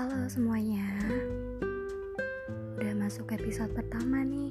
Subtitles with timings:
[0.00, 0.80] Halo semuanya.
[2.80, 4.48] Udah masuk episode pertama nih.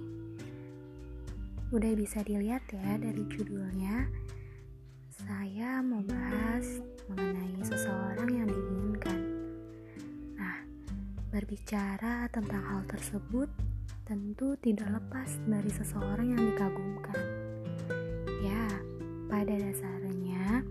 [1.74, 4.14] Udah bisa dilihat ya dari judulnya.
[5.10, 9.20] Saya mau bahas mengenai seseorang yang diinginkan.
[10.38, 10.62] Nah,
[11.34, 13.50] berbicara tentang hal tersebut
[14.06, 17.26] Tentu tidak lepas dari seseorang yang dikagumkan.
[18.46, 18.70] Ya,
[19.26, 20.62] pada dasarnya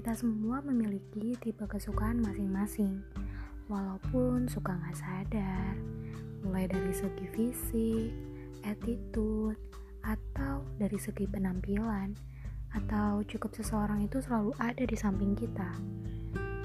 [0.00, 3.04] kita semua memiliki tipe kesukaan masing-masing
[3.68, 5.74] walaupun suka nggak sadar,
[6.44, 8.10] mulai dari segi fisik,
[8.64, 9.56] attitude,
[10.04, 12.12] atau dari segi penampilan,
[12.76, 15.70] atau cukup seseorang itu selalu ada di samping kita.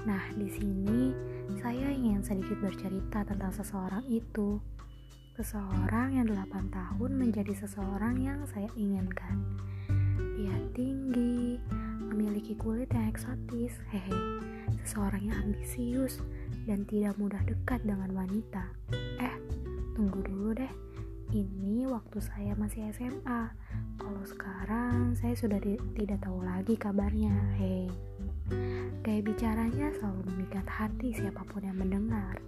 [0.04, 1.12] Nah, di sini
[1.60, 4.60] saya ingin sedikit bercerita tentang seseorang itu.
[5.40, 9.40] Seseorang yang 8 tahun menjadi seseorang yang saya inginkan.
[10.36, 10.56] Dia
[12.60, 14.20] kulit yang eksotis, hehe.
[14.84, 16.20] Seseorang yang ambisius
[16.68, 18.68] dan tidak mudah dekat dengan wanita.
[19.24, 19.36] Eh,
[19.96, 20.74] tunggu dulu deh
[21.30, 23.54] ini waktu saya masih SMA.
[24.02, 25.62] Kalau sekarang saya sudah
[25.96, 27.32] tidak tahu lagi kabarnya.
[27.56, 27.86] Hei,
[29.06, 32.42] gaya bicaranya selalu memikat hati siapa pun yang mendengar.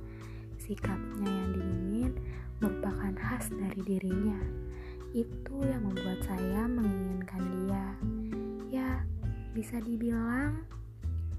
[0.58, 2.12] Sikapnya yang dingin
[2.58, 4.42] merupakan khas dari dirinya.
[5.14, 7.86] Itu yang membuat saya menginginkan dia.
[9.52, 10.64] Bisa dibilang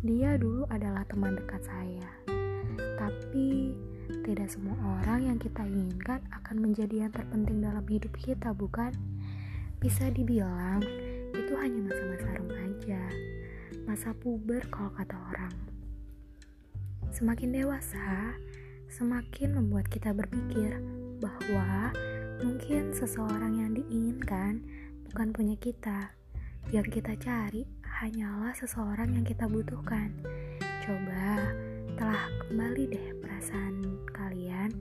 [0.04, 2.10] dia dulu adalah teman dekat saya.
[3.00, 3.72] Tapi
[4.20, 8.92] tidak semua orang yang kita inginkan akan menjadi yang terpenting dalam hidup kita, bukan?
[9.80, 10.84] Bisa dibilang
[11.32, 13.02] itu hanya masa-masa remaja,
[13.88, 15.54] masa puber kalau kata orang.
[17.16, 18.36] Semakin dewasa,
[18.92, 20.84] semakin membuat kita berpikir
[21.16, 21.96] bahwa
[22.44, 24.60] mungkin seseorang yang diinginkan
[25.08, 26.12] bukan punya kita.
[26.68, 27.64] Yang kita cari
[28.02, 30.10] hanyalah seseorang yang kita butuhkan.
[30.82, 31.54] Coba
[31.94, 34.74] telah kembali deh perasaan kalian,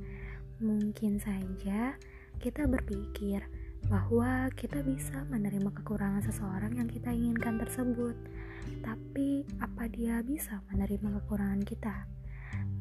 [0.58, 1.94] mungkin saja
[2.42, 3.46] kita berpikir
[3.94, 8.18] bahwa kita bisa menerima kekurangan seseorang yang kita inginkan tersebut.
[8.82, 12.10] Tapi apa dia bisa menerima kekurangan kita?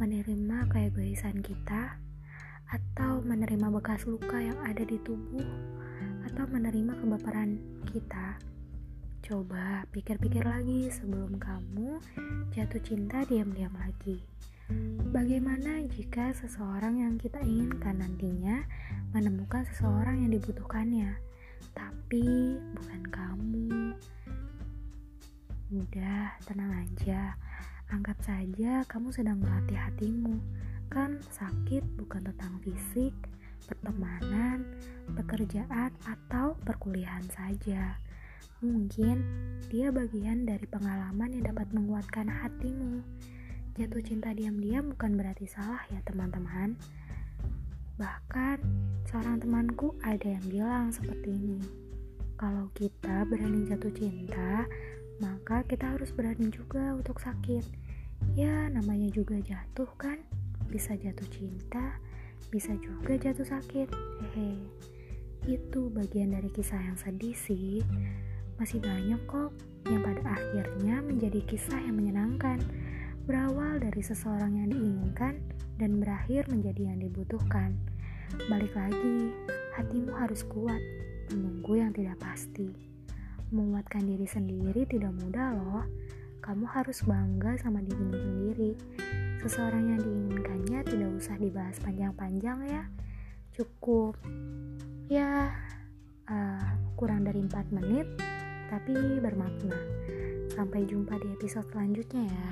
[0.00, 2.00] Menerima keegoisan kita?
[2.72, 5.44] Atau menerima bekas luka yang ada di tubuh?
[6.24, 7.60] Atau menerima kebaperan
[7.92, 8.40] kita?
[9.20, 12.00] Coba pikir-pikir lagi sebelum kamu
[12.56, 14.24] jatuh cinta diam-diam lagi.
[15.12, 18.64] Bagaimana jika seseorang yang kita inginkan nantinya
[19.12, 21.20] menemukan seseorang yang dibutuhkannya,
[21.76, 23.92] tapi bukan kamu?
[25.68, 27.36] Udah, tenang aja.
[27.92, 30.40] Anggap saja kamu sedang melatih hatimu.
[30.88, 33.12] Kan sakit bukan tentang fisik,
[33.68, 34.64] pertemanan,
[35.12, 38.00] pekerjaan, atau perkuliahan saja
[38.60, 39.24] Mungkin
[39.72, 43.00] dia bagian dari pengalaman yang dapat menguatkan hatimu.
[43.72, 46.76] Jatuh cinta diam-diam bukan berarti salah ya teman-teman.
[47.96, 48.60] Bahkan
[49.08, 51.60] seorang temanku ada yang bilang seperti ini.
[52.36, 54.68] Kalau kita berani jatuh cinta,
[55.24, 57.64] maka kita harus berani juga untuk sakit.
[58.36, 60.20] Ya, namanya juga jatuh kan?
[60.68, 61.96] Bisa jatuh cinta,
[62.52, 63.88] bisa juga jatuh sakit.
[64.36, 64.60] Hehe.
[65.48, 67.80] Itu bagian dari kisah yang sedih sih
[68.60, 69.56] masih banyak kok
[69.88, 72.60] yang pada akhirnya menjadi kisah yang menyenangkan,
[73.24, 75.40] berawal dari seseorang yang diinginkan
[75.80, 77.72] dan berakhir menjadi yang dibutuhkan.
[78.52, 79.32] Balik lagi,
[79.80, 80.76] hatimu harus kuat,
[81.32, 82.68] menunggu yang tidak pasti.
[83.48, 85.88] Menguatkan diri sendiri tidak mudah loh.
[86.44, 88.70] Kamu harus bangga sama dirimu sendiri.
[89.40, 92.84] Seseorang yang diinginkannya tidak usah dibahas panjang-panjang ya.
[93.56, 94.20] Cukup
[95.08, 95.48] ya
[96.28, 96.64] uh,
[97.00, 98.06] kurang dari 4 menit
[98.70, 99.74] tapi bermakna.
[100.54, 102.50] Sampai jumpa di episode selanjutnya ya.